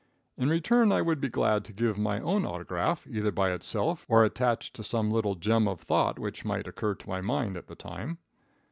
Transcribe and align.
In 0.35 0.49
return 0.49 0.91
I 0.91 1.03
would 1.03 1.21
be 1.21 1.29
glad 1.29 1.63
to 1.65 1.73
give 1.73 1.95
my 1.99 2.19
own 2.21 2.43
autograph, 2.43 3.05
either 3.07 3.31
by 3.31 3.51
itself 3.51 4.03
or 4.09 4.25
attached 4.25 4.73
to 4.77 4.83
some 4.83 5.11
little 5.11 5.35
gem 5.35 5.67
of 5.67 5.79
thought 5.81 6.17
which 6.17 6.43
might 6.43 6.65
occur 6.67 6.95
to 6.95 7.07
my 7.07 7.21
mind 7.21 7.55
at 7.55 7.67
the 7.67 7.75
time. 7.75 8.17